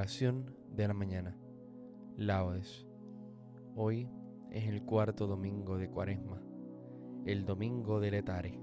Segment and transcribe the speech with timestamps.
[0.00, 1.36] Oración de la mañana.
[2.16, 2.86] Laudes.
[3.76, 4.08] Hoy
[4.50, 6.40] es el cuarto domingo de Cuaresma,
[7.26, 8.58] el domingo del Etare.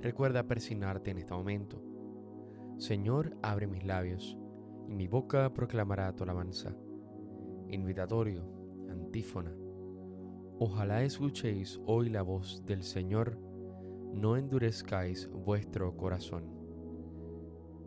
[0.00, 1.82] Recuerda persignarte en este momento.
[2.78, 4.38] Señor, abre mis labios,
[4.88, 6.74] y mi boca proclamará tu alabanza.
[7.68, 8.42] Invitatorio,
[8.88, 9.54] antífona.
[10.58, 13.38] Ojalá escuchéis hoy la voz del Señor,
[14.14, 16.55] no endurezcáis vuestro corazón.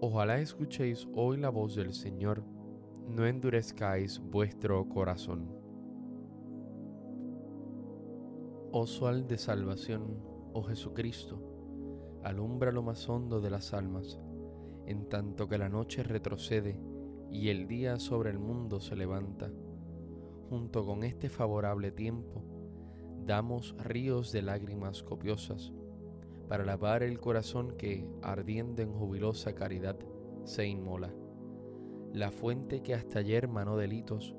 [0.00, 2.44] Ojalá escuchéis hoy la voz del Señor,
[3.08, 5.48] no endurezcáis vuestro corazón.
[8.72, 10.18] Oh sol de salvación,
[10.52, 11.40] oh Jesucristo,
[12.24, 14.20] alumbra lo más hondo de las almas,
[14.84, 16.80] en tanto que la noche retrocede
[17.30, 19.50] y el día sobre el mundo se levanta.
[20.50, 22.42] Junto con este favorable tiempo,
[23.24, 25.72] damos ríos de lágrimas copiosas
[26.48, 29.96] para lavar el corazón que, ardiendo en jubilosa caridad,
[30.44, 31.12] se inmola.
[32.12, 34.34] La fuente que hasta ayer manó delitos,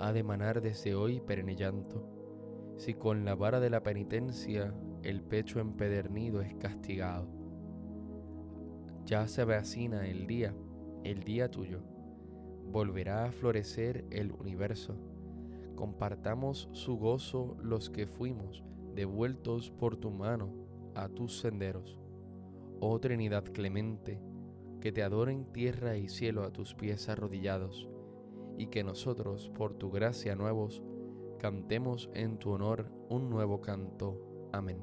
[0.00, 2.08] ha de manar desde hoy perenne llanto.
[2.76, 7.28] Si con la vara de la penitencia el pecho empedernido es castigado.
[9.04, 10.54] Ya se avecina el día,
[11.04, 11.82] el día tuyo.
[12.66, 14.96] Volverá a florecer el universo.
[15.76, 18.64] Compartamos su gozo los que fuimos,
[18.94, 20.63] devueltos por tu mano
[20.94, 21.98] a tus senderos.
[22.80, 24.20] Oh Trinidad clemente,
[24.80, 27.88] que te adoren tierra y cielo a tus pies arrodillados,
[28.58, 30.82] y que nosotros, por tu gracia nuevos,
[31.38, 34.48] cantemos en tu honor un nuevo canto.
[34.52, 34.82] Amén.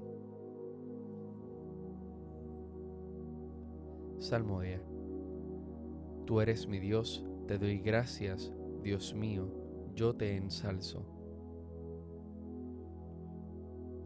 [4.20, 4.82] Salmodia.
[6.26, 8.54] Tú eres mi Dios, te doy gracias,
[8.84, 9.52] Dios mío,
[9.96, 11.11] yo te ensalzo.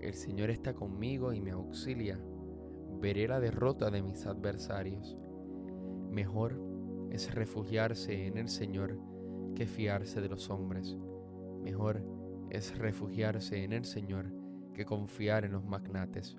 [0.00, 2.20] El Señor está conmigo y me auxilia.
[3.00, 5.16] Veré la derrota de mis adversarios.
[6.10, 6.60] Mejor
[7.10, 8.98] es refugiarse en el Señor
[9.54, 10.96] que fiarse de los hombres.
[11.62, 12.02] Mejor
[12.50, 14.32] es refugiarse en el Señor
[14.74, 16.36] que confiar en los magnates.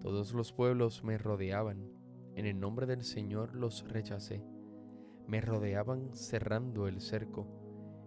[0.00, 1.90] Todos los pueblos me rodeaban,
[2.34, 4.44] en el nombre del Señor los rechacé.
[5.26, 7.46] Me rodeaban cerrando el cerco,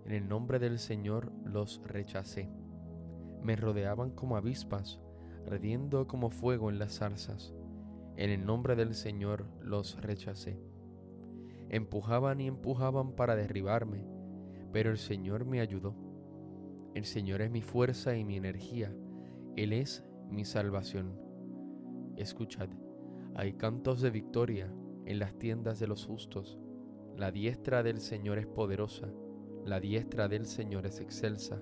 [0.06, 2.50] en el nombre del Señor los rechacé.
[3.42, 5.00] Me rodeaban como avispas,
[5.48, 7.54] ardiendo como fuego en las zarzas.
[8.18, 10.60] En el nombre del Señor los rechacé.
[11.70, 14.06] Empujaban y empujaban para derribarme,
[14.72, 15.96] pero el Señor me ayudó.
[16.94, 18.96] El Señor es mi fuerza y mi energía.
[19.56, 21.20] Él es mi salvación.
[22.16, 22.70] Escuchad,
[23.36, 24.74] hay cantos de victoria
[25.06, 26.58] en las tiendas de los justos.
[27.18, 29.08] La diestra del Señor es poderosa,
[29.66, 31.62] la diestra del Señor es excelsa,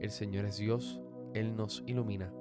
[0.00, 1.00] El Señor es Dios,
[1.32, 2.32] Él nos ilumina.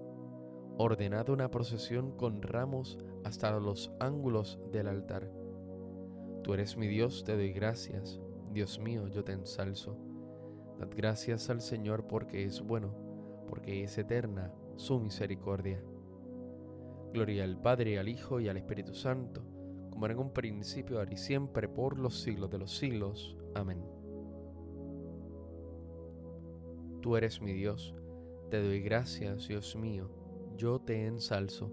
[0.78, 5.44] Ordenad una procesión con ramos hasta los ángulos del altar
[6.44, 8.20] Tú eres mi Dios, te doy gracias.
[8.52, 9.98] Dios mío, yo te ensalzo.
[10.78, 12.94] Dad gracias al Señor porque es bueno,
[13.48, 15.82] porque es eterna su misericordia.
[17.14, 19.42] Gloria al Padre, al Hijo y al Espíritu Santo,
[19.90, 23.38] como era en un principio, ahora y siempre, por los siglos de los siglos.
[23.56, 24.03] Amén.
[27.04, 27.94] Tú eres mi Dios,
[28.50, 30.10] te doy gracias, Dios mío,
[30.56, 31.70] yo te ensalzo.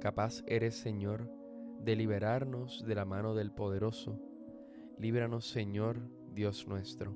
[0.00, 1.30] Capaz eres, Señor,
[1.78, 4.18] de liberarnos de la mano del poderoso.
[4.98, 5.98] Líbranos, Señor,
[6.32, 7.14] Dios nuestro.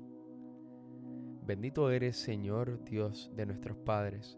[1.47, 4.37] Bendito eres, Señor, Dios de nuestros padres.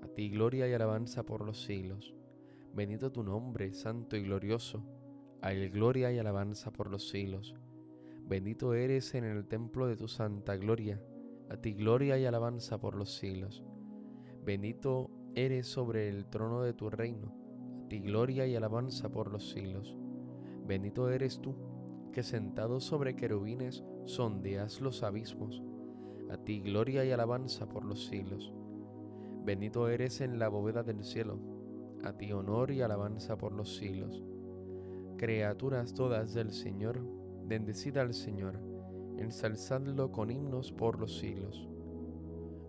[0.00, 2.14] A ti gloria y alabanza por los siglos.
[2.72, 4.82] Bendito tu nombre, santo y glorioso.
[5.46, 7.54] A gloria y alabanza por los siglos.
[8.26, 11.00] Bendito eres en el templo de tu santa gloria.
[11.48, 13.62] A ti gloria y alabanza por los siglos.
[14.44, 17.32] Bendito eres sobre el trono de tu reino
[17.88, 19.96] ti gloria y alabanza por los siglos.
[20.66, 21.54] Bendito eres tú,
[22.12, 25.62] que sentado sobre querubines sondeas los abismos.
[26.28, 28.52] A ti gloria y alabanza por los siglos.
[29.44, 31.38] Bendito eres en la bóveda del cielo.
[32.02, 34.24] A ti honor y alabanza por los siglos.
[35.16, 37.00] Criaturas todas del Señor,
[37.46, 38.60] bendecida al Señor,
[39.18, 41.68] ensalzadlo con himnos por los siglos.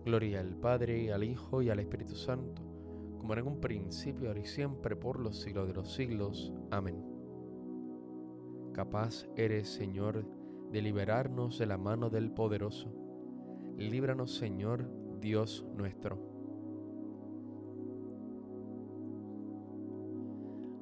[0.04, 2.68] Gloria al Padre, al Hijo y al Espíritu Santo
[3.28, 6.50] como era en un principio, ahora y siempre, por los siglos de los siglos.
[6.70, 7.04] Amén.
[8.72, 10.24] Capaz eres, Señor,
[10.72, 12.90] de liberarnos de la mano del poderoso.
[13.76, 14.88] Líbranos, Señor,
[15.20, 16.37] Dios nuestro.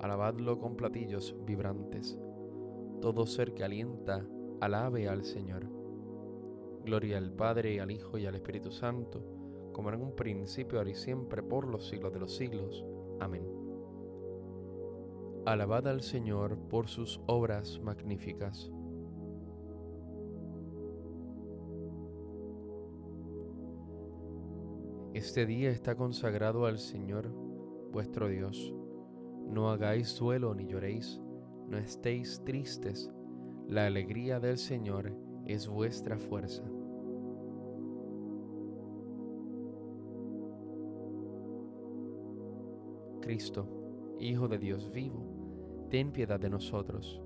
[0.00, 2.18] alabadlo con platillos vibrantes.
[3.00, 4.26] Todo ser que alienta,
[4.60, 5.68] alabe al Señor.
[6.84, 9.22] Gloria al Padre, al Hijo y al Espíritu Santo,
[9.72, 12.84] como en un principio, ahora y siempre, por los siglos de los siglos.
[13.20, 13.46] Amén.
[15.44, 18.70] Alabad al Señor por sus obras magníficas.
[25.12, 27.28] Este día está consagrado al Señor,
[27.90, 28.74] vuestro Dios.
[29.50, 31.20] No hagáis suelo ni lloréis,
[31.68, 33.10] no estéis tristes.
[33.66, 35.12] La alegría del Señor
[35.44, 36.62] es vuestra fuerza.
[43.20, 43.66] Cristo,
[44.20, 47.20] Hijo de Dios vivo, ten piedad de nosotros.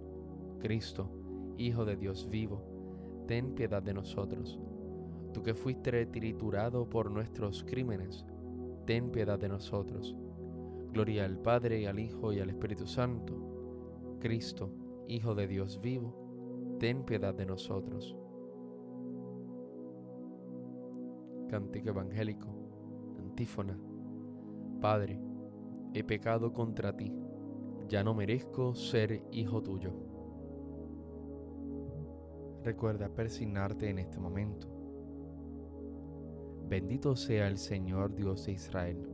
[0.61, 1.11] Cristo,
[1.59, 4.59] Hijo de Dios vivo, ten piedad de nosotros.
[5.35, 8.25] Tú que fuiste triturado por nuestros crímenes,
[8.87, 10.17] ten piedad de nosotros
[10.95, 13.35] Gloria al Padre, al Hijo, y al Espíritu Santo.
[14.21, 14.71] Cristo,
[15.09, 18.17] Hijo de Dios vivo, ten piedad de nosotros.
[21.51, 22.47] Cántico Evangélico,
[23.19, 23.77] antífona.
[24.81, 25.21] Padre,
[25.95, 27.13] he pecado contra ti,
[27.89, 29.93] ya no merezco ser hijo tuyo.
[32.63, 34.69] Recuerda persignarte en este momento.
[36.69, 39.14] Bendito sea el Señor Dios de Israel,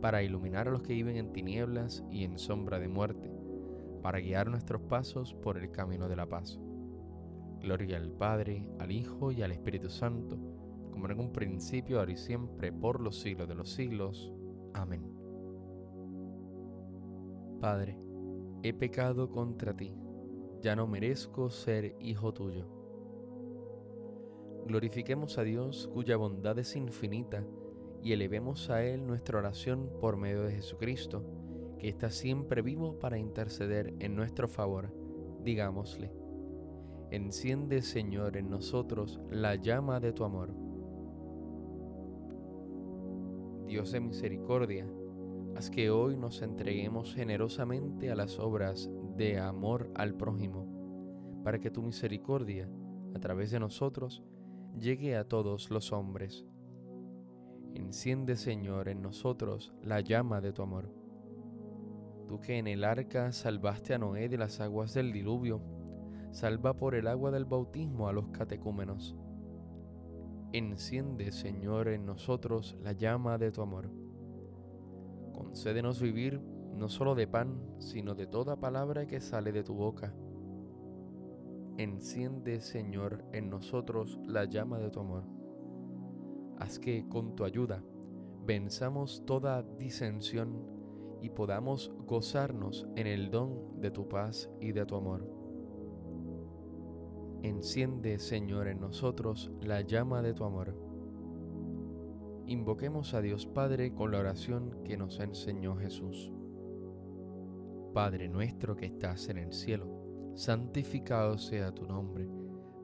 [0.00, 3.30] para iluminar a los que viven en tinieblas y en sombra de muerte,
[4.02, 6.60] para guiar nuestros pasos por el camino de la paz.
[7.60, 10.38] Gloria al Padre, al Hijo y al Espíritu Santo,
[10.90, 14.32] como en un principio, ahora y siempre, por los siglos de los siglos.
[14.74, 15.02] Amén.
[17.60, 17.98] Padre,
[18.62, 19.94] he pecado contra ti,
[20.60, 22.76] ya no merezco ser hijo tuyo
[24.66, 27.44] Glorifiquemos a Dios cuya bondad es infinita
[28.06, 31.24] y elevemos a Él nuestra oración por medio de Jesucristo,
[31.76, 34.94] que está siempre vivo para interceder en nuestro favor.
[35.42, 36.12] Digámosle,
[37.10, 40.54] enciende Señor en nosotros la llama de tu amor.
[43.66, 44.88] Dios de misericordia,
[45.56, 51.72] haz que hoy nos entreguemos generosamente a las obras de amor al prójimo, para que
[51.72, 52.70] tu misericordia,
[53.16, 54.22] a través de nosotros,
[54.78, 56.46] llegue a todos los hombres.
[57.76, 60.90] Enciende, Señor, en nosotros la llama de tu amor.
[62.26, 65.60] Tú que en el arca salvaste a Noé de las aguas del diluvio,
[66.30, 69.14] salva por el agua del bautismo a los catecúmenos.
[70.54, 73.90] Enciende, Señor, en nosotros la llama de tu amor.
[75.34, 76.40] Concédenos vivir
[76.72, 80.14] no solo de pan, sino de toda palabra que sale de tu boca
[81.76, 85.35] Enciende, Señor, en nosotros la llama de tu amor.
[86.58, 87.82] Haz que con tu ayuda
[88.44, 90.64] venzamos toda disensión
[91.20, 95.28] y podamos gozarnos en el don de tu paz y de tu amor.
[97.42, 100.74] Enciende, Señor, en nosotros la llama de tu amor.
[102.46, 106.32] Invoquemos a Dios Padre con la oración que nos enseñó Jesús.
[107.92, 109.96] Padre nuestro que estás en el cielo
[110.36, 112.28] santificado sea tu nombre,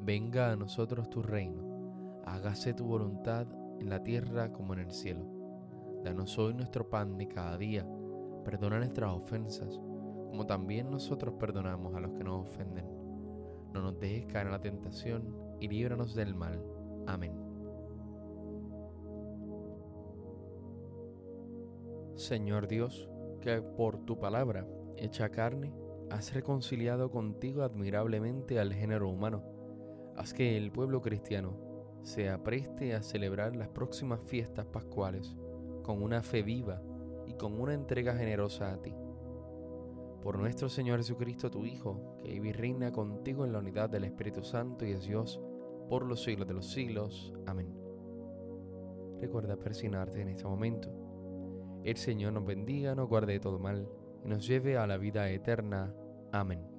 [0.01, 3.47] venga a nosotros tu reino, hágase tu voluntad
[3.83, 5.27] en la tierra como en el cielo.
[6.05, 7.87] Danos hoy nuestro pan de cada día,
[8.45, 9.79] perdona nuestras ofensas,
[10.31, 12.87] como también nosotros perdonamos a los que nos ofenden.
[13.73, 16.65] No nos dejes caer en la tentación y líbranos del mal.
[17.07, 17.33] Amén.
[22.15, 23.09] Señor Dios,
[23.41, 25.75] que por tu palabra, hecha carne,
[26.09, 29.43] has reconciliado contigo admirablemente al género humano.
[30.17, 31.72] Haz que el pueblo cristiano
[32.03, 35.37] se apreste a celebrar las próximas fiestas pascuales
[35.83, 36.83] con una fe viva
[37.27, 38.95] y con una entrega generosa a ti.
[40.23, 44.05] Por nuestro Señor Jesucristo, tu Hijo, que vive y reina contigo en la unidad del
[44.05, 45.41] Espíritu Santo y es Dios,
[45.89, 47.33] por los siglos de los siglos.
[47.47, 47.75] Amén.
[49.21, 50.89] Recuerda persignarte en este momento.
[51.85, 53.89] El Señor nos bendiga, nos guarde de todo mal
[54.25, 55.95] y nos lleve a la vida eterna.
[56.31, 56.72] Amén.